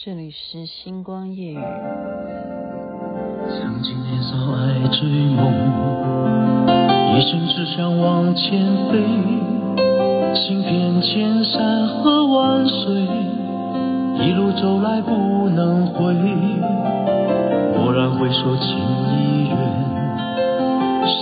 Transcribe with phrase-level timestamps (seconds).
[0.00, 1.58] 这里是星光夜雨。
[3.48, 5.52] 曾经年少爱追梦，
[7.16, 9.02] 一生只想往前飞，
[10.36, 13.08] 行遍千山和万水，
[14.24, 16.14] 一路走来不能回。
[17.74, 19.58] 蓦然回首，情已远，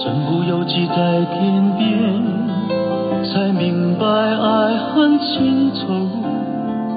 [0.04, 2.22] 身不由己在天边，
[3.24, 6.15] 才明白爱恨情仇。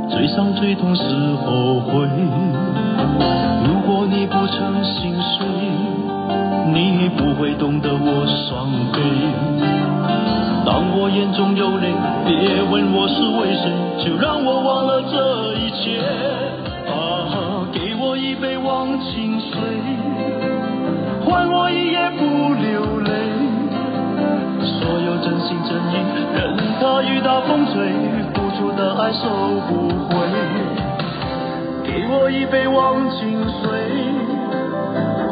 [0.10, 1.04] 最伤最痛是
[1.46, 2.08] 后悔。
[3.66, 5.48] 如果你不曾心碎，
[6.74, 9.00] 你不会懂得我伤悲。
[10.66, 11.94] 当我眼中有泪，
[12.26, 13.72] 别问我是为谁，
[14.04, 16.02] 就让我忘了这一切。
[16.90, 19.60] 啊，给我一杯忘情水，
[21.24, 23.12] 换我一夜不流泪。
[24.62, 25.96] 所有真心真意，
[26.36, 28.19] 任它雨打风吹。
[28.60, 29.22] 出的爱收
[29.70, 30.28] 不回，
[31.82, 33.72] 给我一杯忘情水，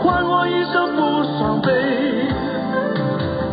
[0.02, 1.02] 换我一生不
[1.38, 1.68] 伤悲。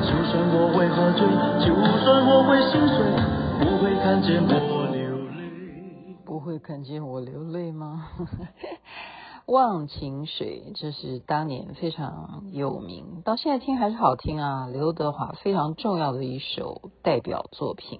[0.07, 1.27] 就算我会喝醉，
[1.59, 3.03] 就算我会心碎，
[3.59, 5.43] 不会看见我流泪。
[6.25, 8.07] 不会看见我流泪吗？
[9.47, 14.69] 忘情水，这是当年非常有名，到现在听还是好听啊。
[14.73, 17.98] 刘德华非常重要的一首代表作品。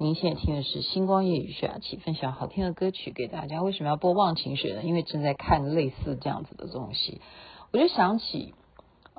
[0.00, 3.60] 您现在听的是星光夜雨徐雅琪分享好听的歌曲给大家。
[3.62, 4.84] 为什么要播《忘情水》呢？
[4.84, 7.20] 因为正在看类似这样子的东西，
[7.72, 8.54] 我就想起，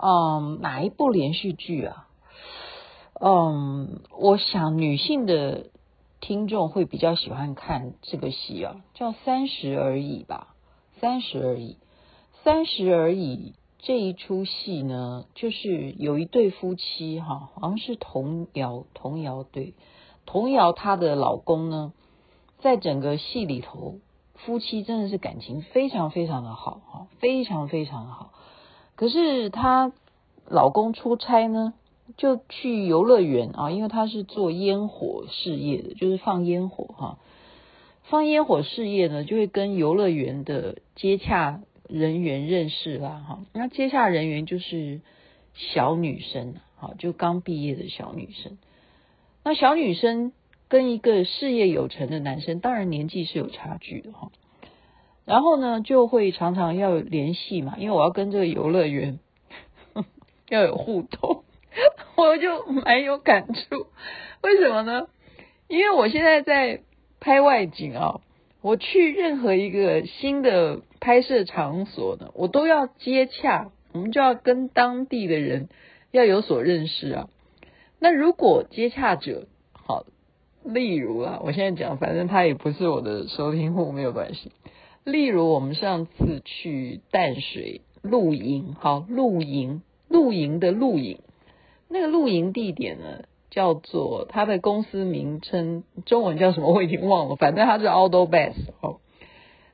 [0.02, 2.08] 嗯，哪一部连续剧啊？
[3.20, 5.66] 嗯，我想女性的
[6.22, 10.56] 听众会比较喜欢看这个戏啊，叫《三十而已》吧，
[11.02, 11.74] 《三十而已》。
[12.46, 19.74] 《三十而已》这一出戏呢，就是有一对夫妻哈，好像是童谣，童谣对。
[20.32, 21.92] 童瑶她的老公呢，
[22.60, 23.96] 在整个戏里头，
[24.36, 28.32] 夫妻真的是感情非常非常的好哈，非常非常的好。
[28.96, 29.92] 可是她
[30.46, 31.74] 老公出差呢，
[32.16, 37.18] 就去游乐园啊，因为他是做烟火事业的，就是放烟火哈。
[38.04, 43.40] 放烟火事业呢，就会跟游乐园的接洽人员认识啦哈。
[43.52, 45.02] 那接洽人员就是
[45.56, 48.60] 小女生，好，就刚毕业的小女生。
[49.44, 50.34] 那小女生
[50.68, 54.32] 跟一个事业有成的男生，当然年纪是有差距的哈。
[55.26, 59.20] 然后呢，就会常常要联系嘛，因为我要跟这个游乐园
[60.50, 61.44] 要有互动，
[62.18, 63.88] 我就蛮有感触。
[64.42, 65.08] 为什么呢？
[65.68, 66.82] 因为我现在在
[67.20, 68.22] 拍外景啊，
[68.62, 75.70] 我去任何一个新的拍摄场所呢，我都要接洽，我们就要跟当地的人
[76.12, 77.30] 要有所认识啊。
[78.00, 80.06] 那如果接洽者好，
[80.64, 84.52] 例如啊，我现在讲，反正他也不是我的收听户，没有关系。
[85.04, 91.20] 例如我们上次去淡水露营，好露营，露营的露营，
[91.90, 99.00] 那个露营地点呢，叫做他的公司名称，中文叫什么我已经忘了，反正他是 Outdoor Best 哦。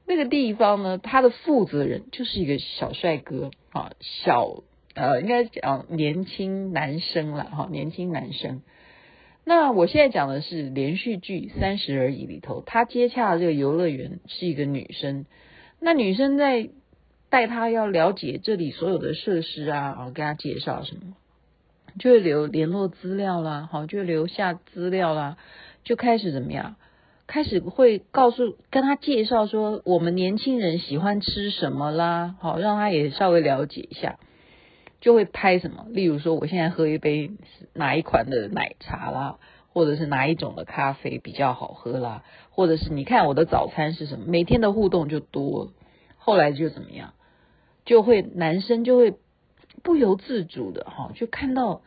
[0.08, 4.64] 那个地方呢，他的负责人就是一个小帅哥啊，小。
[4.96, 8.62] 呃，应该讲年轻男生了哈，年轻男生。
[9.44, 15.26] 那我现在讲的是连续剧《三十而已》里头，他接洽的这个游乐园是一个女生。
[15.80, 16.70] 那女生在
[17.30, 21.14] 带他要了解这里所有的设施啊，然后跟他介绍什么，
[22.00, 25.38] 就留联络资料啦，好，就留下资料啦，
[25.84, 26.78] 就开始怎么样？
[27.28, 34.18] 开始会告诉跟他介绍说，我们年轻人喜欢吃什么啦，好，让他也稍微了解一下。
[35.06, 37.30] 就会拍什么，例如说，我现在喝一杯
[37.74, 39.38] 哪一款的奶茶啦，
[39.72, 45.70] 或者是哪一种的咖啡比较好喝啦，或者是你看我的早餐是什么，每天的互动就多。
[46.18, 47.14] 后来就怎么样，
[47.86, 49.14] 就会男生就会
[49.84, 51.84] 不由自主的哈，就看到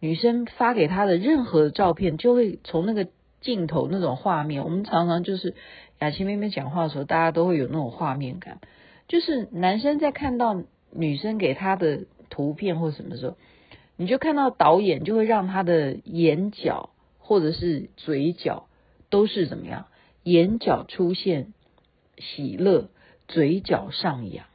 [0.00, 3.06] 女生发给他的任何的照片，就会从那个
[3.40, 5.54] 镜头那种画面，我们常常就是
[6.00, 8.58] 雅琪妹妹讲话的时候，大家都会有那种画面感，
[9.06, 12.06] 就是男生在看到女生给他的。
[12.30, 13.36] 图片或什么时候，
[13.96, 18.68] 你就看到导演就会让他的眼角或者是嘴角
[19.10, 19.86] 都是怎么样？
[20.22, 21.52] 眼角出现
[22.18, 22.88] 喜乐，
[23.28, 24.46] 嘴角上扬。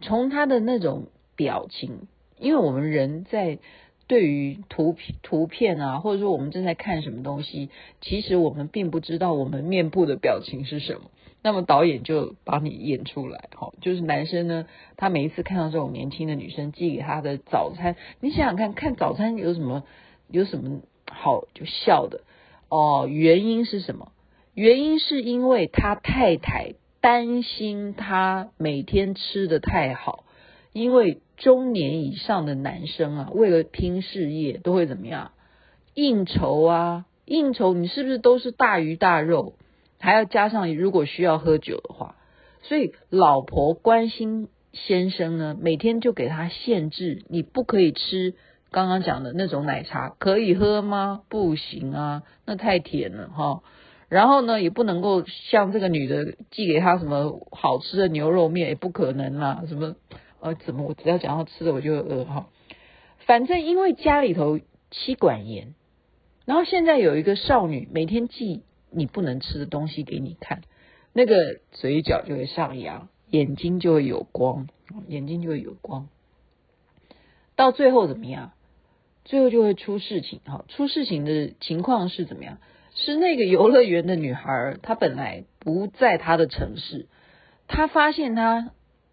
[0.00, 2.08] 从他的那种表情，
[2.38, 3.58] 因为我们人在
[4.06, 11.10] 对于图片图片啊，或者说我们正在看什么东西，其实我们并不知道我们面部的表情是什么。
[11.46, 19.84] 那么导演就把你演出来，好，就是男生呢，他每一次看到这种年轻的女生寄给他的早餐，你想想看看早餐有什么
[20.30, 22.22] 有什么好就笑的
[22.70, 23.06] 哦？
[23.10, 24.12] 原因是什么？
[24.54, 30.24] 原因是因为他太太担心他每天吃得太好，
[30.72, 35.32] 因为中年以上的男生啊，为了拼事业，都会怎么样？
[35.92, 39.52] 应酬啊，应酬，你是不是都是大鱼大肉？
[40.04, 42.16] 还要加上如果需要喝酒的话，
[42.60, 48.34] 所以老婆关心先生呢，每天就给他限制，你不可以吃
[48.70, 51.22] 刚刚讲的那种奶茶，可以喝吗？
[51.30, 53.62] 不行啊，那太甜了哈。
[54.10, 59.62] 然后呢，也不能够像这个女的寄给他什么好吃的牛肉面，也不可能啦。
[59.66, 59.94] 什么
[60.40, 62.50] 呃，怎么我只要讲到吃的我就饿哈。
[63.20, 64.60] 反正因为家里头
[64.90, 65.74] 妻管严，
[66.44, 68.64] 然后现在有一个少女每天寄
[68.94, 70.62] 你不能吃的东西给你看，
[71.12, 74.68] 那个嘴角就会上扬，眼睛就会有光，
[75.08, 76.08] 眼睛就会有光。
[77.56, 78.52] 到最后怎么样？
[79.24, 80.64] 最后就会出事情哈。
[80.68, 82.58] 出事情的情况是怎么样？
[82.94, 87.06] 是那个游乐园的女孩，她本来不在她的城市，
[87.66, 88.70] 她发现她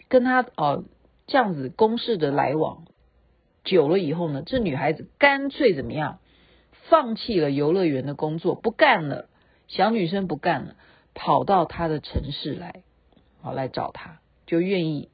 [0.08, 0.84] 跟她哦
[1.28, 2.86] 这样子公事的来往
[3.64, 6.20] 久了以后呢，这女孩子干脆怎么样，
[6.90, 9.30] 放弃了游乐园的工作，不干了，
[9.72, 10.76] 小女生不干了，
[11.14, 12.84] 跑到他的城市来，
[13.42, 15.08] 好来找他，就愿意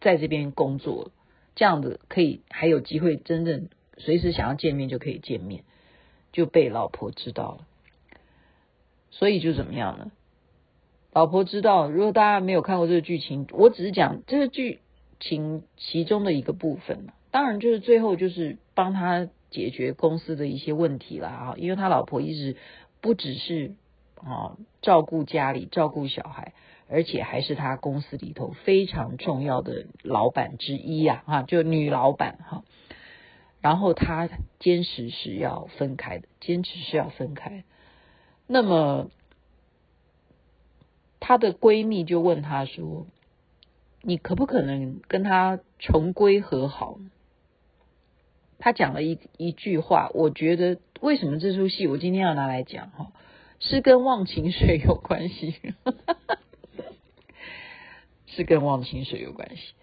[0.00, 1.10] 在这边工作，
[1.54, 5.64] 这样子可以还有机会真正随时想要见面就可以见面，
[6.32, 7.66] 就被老婆知道了。
[9.10, 10.10] 所以就怎么样呢？
[11.12, 14.80] 老婆知道，如果大家没有看过这个剧情，我只是讲这个剧
[15.20, 17.12] 情其中的一个部分嘛。
[17.30, 22.56] 当然，就是最后就是帮他解决公司的一些问题了啊，因为他老婆一直
[23.04, 23.74] 不只是
[24.16, 26.54] 啊照顾家里、照顾小孩，
[26.88, 32.64] 而且还是他公司里头非常重要的老板之一呀，哈，就女老板哈。
[33.60, 37.64] 然后他坚持是要分开的，坚持是要分开。
[38.46, 39.10] 那么，
[41.20, 43.06] 她的闺蜜就问她说
[44.00, 46.98] ：“你可不可能跟他重归和好？”
[48.58, 53.12] 他讲了一一句话，我觉得为什么这出戏我今天要拿来讲哈，
[53.60, 55.54] 是跟忘情水有关系，
[58.26, 59.74] 是跟忘情水有关系。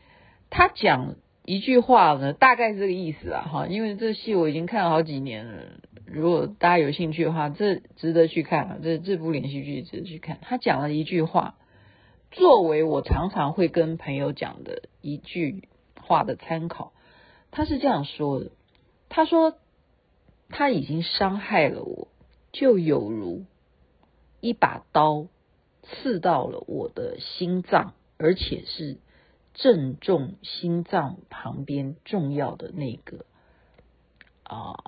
[0.50, 1.16] 他讲
[1.46, 5.64] 一句话呢，大概是这个意思啊哈，因为这戏我已经看了好几年了。
[6.06, 8.78] 如果大家有兴趣的话，这值得去看啊！
[8.84, 10.40] 这这部连续剧值得去看。
[10.42, 11.56] 他讲了一句话，
[12.32, 15.70] 作为我常常会跟朋友讲的一句
[16.02, 16.92] 话的参考。
[17.50, 18.52] 他是这样说的：
[19.14, 19.58] 他说
[20.50, 22.08] 他已经伤害了我，
[22.54, 23.44] 就有如
[24.40, 25.28] 一把刀
[25.84, 28.98] 刺到了我的心脏，而且是
[29.54, 33.26] 正中心脏旁边重要的那个
[34.44, 34.86] 啊。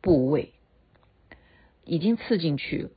[0.00, 0.52] 部位
[1.86, 2.90] 已经刺进去了，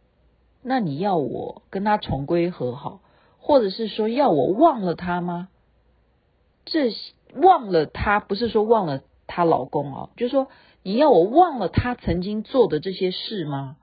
[0.62, 3.02] 那你要我跟他重归和好，
[3.40, 5.48] 或者是说要我忘了他吗？
[6.66, 6.94] 这
[7.34, 10.48] 忘了他不是说忘了她老公哦，就说
[10.82, 13.78] 你要我忘了他曾经做的这些事吗？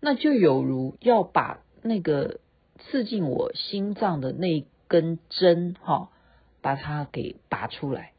[0.00, 2.40] 那就有如要把那个
[2.78, 6.10] 刺进我心脏的那根针哈，
[6.60, 8.12] 把它给拔出来。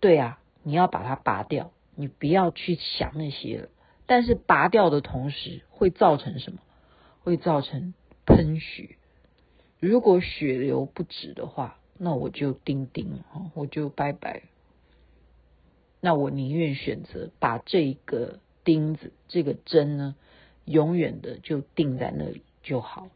[0.00, 1.72] 对啊，你要把它拔掉。
[1.96, 3.68] 你不要去想那些了，
[4.06, 6.60] 但是拔掉的同时会造成什么？
[7.22, 7.92] 会造成
[8.24, 8.96] 喷血。
[9.78, 14.44] 如果血流不止的话，那我就钉钉了，我就拜拜。
[16.00, 20.16] 那我宁愿选择把这个钉子、这个针呢，
[20.64, 23.08] 永远的就钉在那里就好，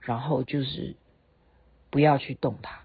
[0.00, 0.96] 然后就是
[1.90, 2.80] 不要去动它。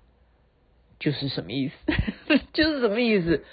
[0.99, 1.75] 就是什么意思？
[2.51, 3.45] 就是什么意思？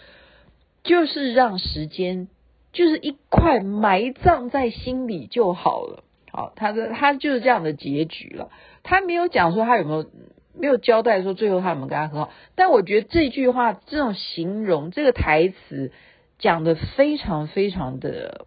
[0.82, 2.26] 就是让时间，
[2.72, 6.02] 就是一块埋葬在心里就好了。
[6.32, 8.50] 好，他的他就是这样的结局了。
[8.82, 10.10] 他没有讲说他有没有
[10.58, 12.32] 没有交代说最后他有没有跟他和好。
[12.54, 15.92] 但我觉得这句话这种形容这个台词
[16.38, 18.46] 讲得非常非常的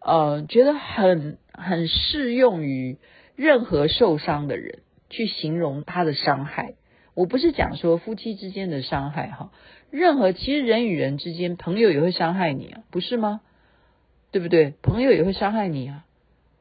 [0.00, 2.98] 呃，觉得很很适用于
[3.36, 4.80] 任何受伤的人
[5.10, 6.74] 去形容他的伤害。
[7.14, 9.50] 我不是讲说夫妻之间的伤害哈。
[9.90, 13.42] 任何其实人与人之间，朋友也会伤害你啊，不是吗？
[14.30, 14.72] 对不对？
[14.82, 16.06] 朋友也会伤害你啊，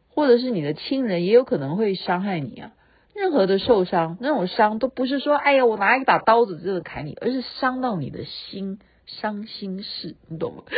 [0.09, 2.73] 或者是你的亲人也有可能会伤害你啊。
[3.13, 10.63] 任何的受伤，那种伤都不是说，哎呀，我拿一把刀子这个砍你，而是伤到你的心，伤心事，你懂吗？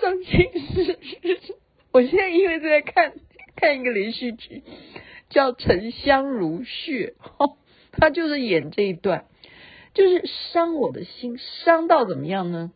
[0.00, 1.54] 伤心事。
[1.92, 3.12] 我现在因为在看
[3.54, 4.62] 看一个连续剧，
[5.28, 7.14] 叫《沉香如屑》，
[7.92, 9.26] 他就是演这一段。
[9.94, 12.72] 就是伤我的心，伤到怎么样呢？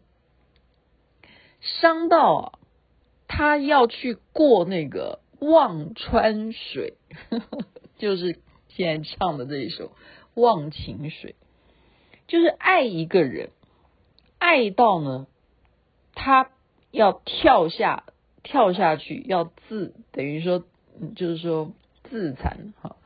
[1.63, 2.59] 伤到，
[3.27, 6.99] 他要去过那个忘川水，
[7.97, 8.39] 就是
[8.77, 9.87] 现在唱的这一首
[10.35, 11.31] 《忘情水》，
[12.29, 13.49] 就是爱一个人，
[14.39, 15.27] 爱到呢，
[16.15, 16.51] 他
[16.91, 18.05] 要跳下
[18.43, 20.63] 跳下去，要自等于说，
[21.15, 21.73] 就是说
[22.05, 22.97] 自残哈。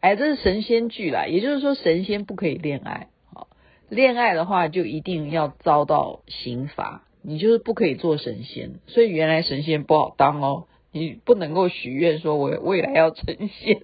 [0.00, 3.46] 哎，这是神仙剧啦，也就是说神仙不可以恋爱，哈，
[3.88, 10.66] 恋爱的话就一定要遭到刑罚，你就是不可以做神仙，所以原来神仙不好当哦。
[10.96, 13.82] 你不能够许愿说，我未来要成仙。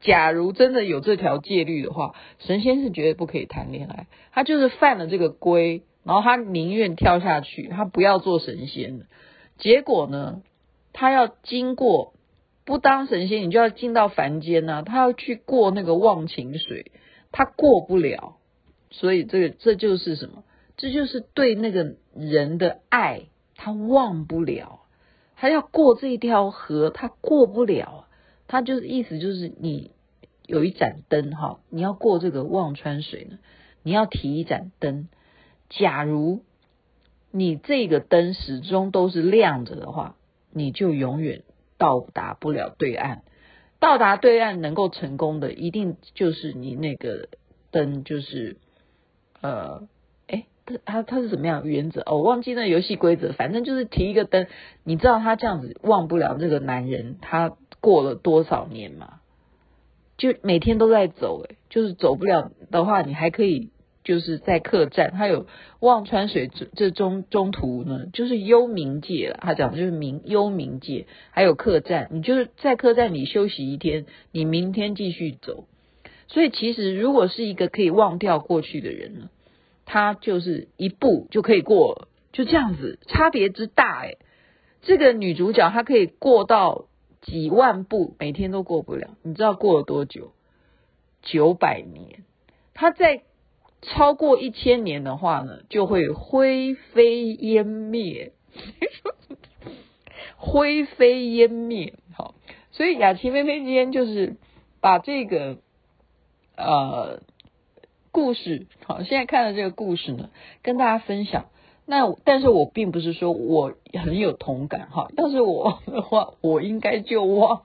[0.00, 4.06] 假如真的有这条戒律的话，神仙是绝对不可以谈恋爱。
[4.32, 9.06] 他就是犯了这个规，然后他宁愿跳下去，他不要做神仙。
[9.58, 10.42] 结果呢，
[10.92, 12.12] 他要经过
[12.64, 14.82] 不当神仙，你就要进到凡间呐。
[14.82, 16.92] 他要去过那个忘情水，
[17.32, 18.36] 他过不了。
[18.90, 20.44] 所以这个这就是什么？
[20.76, 23.22] 这就是对那个人的爱，
[23.56, 24.80] 他忘不了。
[25.36, 28.05] 他要过这一条河，他过不了。
[28.48, 29.90] 他就是意思就是你
[30.46, 33.38] 有一盏灯哈，你要过这个忘川水呢，
[33.82, 35.08] 你要提一盏灯。
[35.68, 36.42] 假如
[37.30, 40.16] 你这个灯始终都是亮着的话，
[40.52, 41.42] 你就永远
[41.78, 43.22] 到达不了对岸。
[43.78, 47.28] 到达对岸能够成功的，一定就是你那个
[47.70, 48.56] 灯，就是
[49.40, 49.88] 呃。
[50.28, 52.00] 哎他他他是怎么样原则？
[52.00, 54.48] 哦，我忘记那游戏规则，反正就是提一个灯。
[54.82, 59.20] 你知道他这样子忘不了这个男人，他过了多少年嘛？
[60.18, 63.70] 就每天都在走，诶，就是走不了的话，你还可以
[64.02, 65.46] 就是在客栈，他有
[65.78, 69.38] 忘川水这中中途呢，就是幽冥界了。
[69.40, 75.68] 他讲的就是冥幽冥界，还有客栈，你就是在客栈里休息一天，你明天继续走。
[76.26, 79.30] 所以其实如果是一个可以忘掉过去的人呢？
[79.84, 84.18] 他就是一步就可以过，就这样子，差别之大诶。
[84.82, 86.85] 这个女主角她可以过到
[87.26, 89.10] 几万步，每天都过不了。
[89.22, 90.32] 你知道过了多久？
[91.22, 92.24] 九百年。
[92.72, 93.22] 它在
[93.82, 98.32] 超过一千年的话呢，就会灰飞烟灭，
[100.38, 101.94] 灰飞烟灭。
[102.14, 102.34] 好，
[102.72, 104.36] 所以雅琪妹妹今天就是
[104.80, 105.58] 把这个
[106.56, 107.20] 呃。
[108.12, 110.30] 故事好，现在看的这个故事呢，
[110.62, 111.50] 跟大家分享。
[111.88, 117.62] 那但是我并不是说我很有同感哈，要是我 的话，我应该就忘，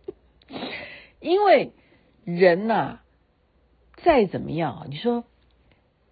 [1.20, 1.72] 因为
[2.24, 3.00] 人呐、
[4.02, 5.24] 再怎么样啊，你说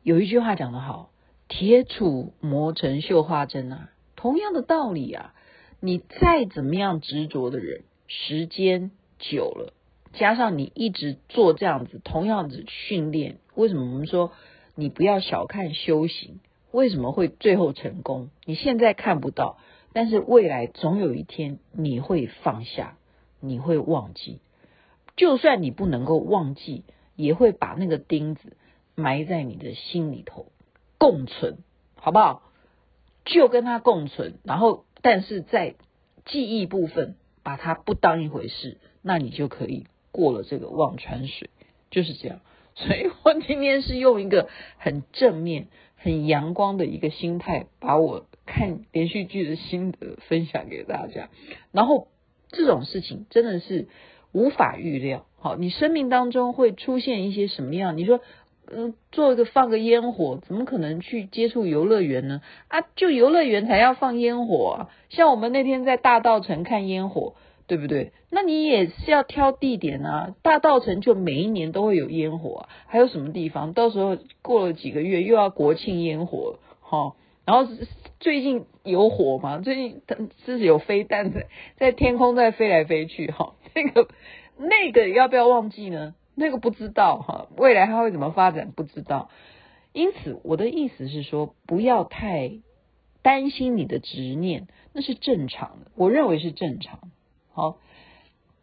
[0.05, 1.11] 有一句话讲得好，
[1.49, 5.35] 铁杵磨成绣花针啊，同样的道理啊，
[5.81, 9.75] 你再怎么样执着的人，时间久了。
[10.13, 14.31] 加上你一直做这样子，同样子训练，为什么我们说
[14.77, 16.39] 你不要小看修行？
[16.71, 18.31] 为什么会最后成功？
[18.45, 19.59] 你现在看不到，
[19.93, 22.97] 但是未来总有一天你会放下，
[23.41, 24.41] 你会忘记。
[25.17, 26.85] 就算你不能够忘记，
[27.17, 28.57] 也会把那个钉子
[28.95, 30.47] 埋在你的心里头，
[30.99, 31.59] 共存，
[31.97, 32.43] 好不好？
[33.25, 35.75] 就跟它共存，然后但是在
[36.25, 39.87] 记忆部分把它不当一回事，那你就可以。
[40.11, 41.51] 过了这个忘川水，
[41.91, 42.41] 就是这样。
[42.75, 44.49] 所以我今天是用一个
[44.79, 45.69] 很正面、
[45.99, 51.29] 很阳光的一个心态，把我看连续剧的心得分享给大家。
[51.73, 52.09] 然后
[52.49, 53.89] 这种事情真的是
[54.33, 55.27] 无法预料。
[55.39, 57.97] 好，你生命当中会出现一些什么样？
[57.97, 58.21] 你说，
[58.71, 62.43] 嗯，做一个放个烟火，怎么可能去接触游乐园呢？
[62.69, 64.91] 啊，就游乐园才要放烟火啊！
[65.11, 67.35] 像我们那天在大稻城看烟火。
[67.69, 68.13] 对不对？
[68.31, 70.35] 那你也是要挑地点啊。
[70.43, 73.75] 大稻城就每一年都会有烟火啊，还有什么地方？
[73.75, 77.15] 到时候过了几个月又要国庆烟火，哈。
[77.45, 77.73] 然后
[78.21, 79.59] 最近有火吗？
[79.59, 81.47] 最近它是有飞弹在
[81.77, 83.55] 在天空在飞来飞去，哈。
[83.75, 84.09] 那个
[84.57, 86.15] 那个要不要忘记呢？
[86.35, 89.31] 那个不知道哈，未来它会怎么发展不知道。
[89.93, 92.53] 因此我的意思是说，不要太
[93.23, 97.09] 担心你的执念，那是正常的，我认为是正常的。
[97.59, 97.77] 好，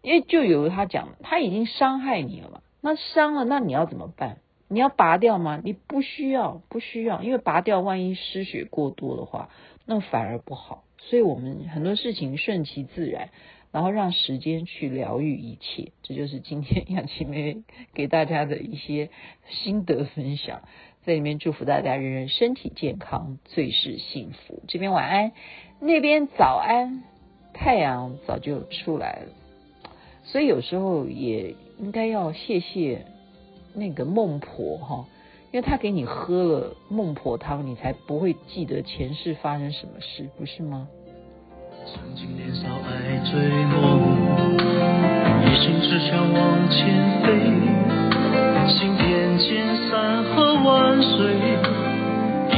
[0.02, 4.38] 因为就有他讲，他已经伤害你了嘛，那伤了，那你要怎么办？
[4.70, 5.60] 你要拔掉吗？
[5.62, 9.50] 你不需要，不需要，因为拔掉，万一失血过多的话，
[9.86, 10.86] 那反而不好。
[10.98, 13.32] 所以我们很多事情顺其自然，
[13.74, 15.92] 然后让时间去疗愈一切。
[16.02, 19.10] 这就是今天杨琪妹妹给大家的一些
[19.50, 20.62] 心得分享，
[21.04, 24.64] 在里面祝福大家人人身体健康，最是幸福。
[24.70, 25.34] 这边晚安，
[25.82, 27.04] 那边早安。
[27.56, 29.28] 太阳早就出来了。
[30.24, 33.06] 所以有时候也应该要谢谢
[33.74, 35.06] 那个孟婆哈
[35.52, 40.88] 因为她给你喝了孟婆汤你才不会记得前世发生什么事不是吗？
[41.86, 44.02] 曾经年少爱追梦
[45.44, 47.30] 一心只想往前飞。
[48.68, 51.36] 行遍千山和万水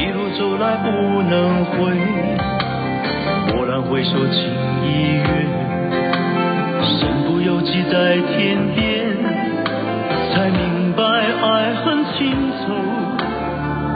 [0.00, 2.57] 一路走来不能回。
[3.90, 4.42] 回首情
[4.84, 5.24] 已远
[6.82, 9.16] 身不由己在天边
[10.30, 12.30] 才明白爱恨情
[12.60, 12.74] 仇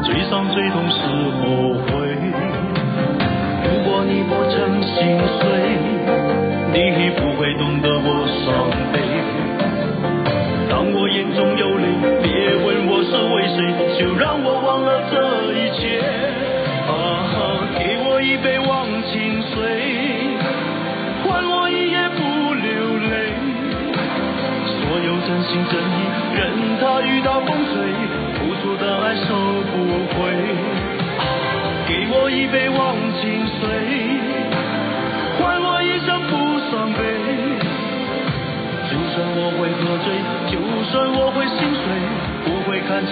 [0.03, 0.99] 最伤最痛是
[1.41, 1.93] 后悔。
[3.65, 5.43] 如果你不曾心碎
[6.73, 7.32] 你不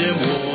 [0.01, 0.50] będzie.